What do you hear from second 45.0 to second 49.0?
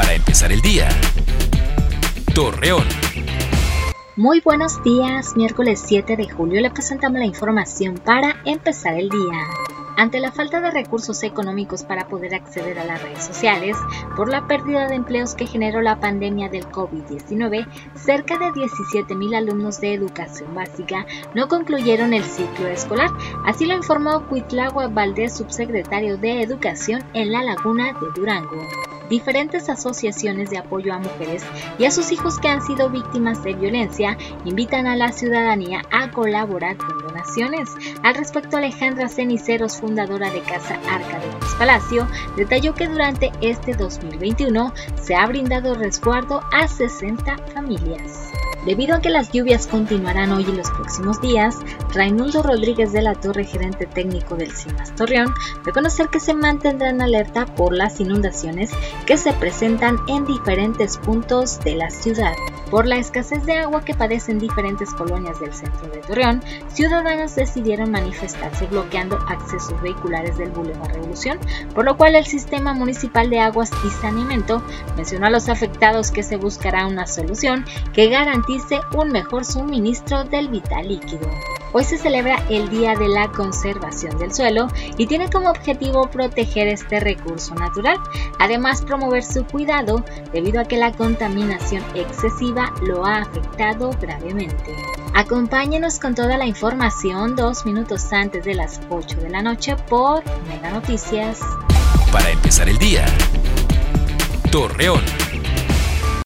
se ha brindado resguardo a 60 familias. Debido a